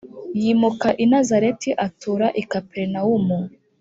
Yimuka 0.41 0.87
i 1.03 1.05
Nazareti 1.11 1.69
atura 1.87 2.27
i 2.41 2.43
Kaperinawumu 2.51 3.39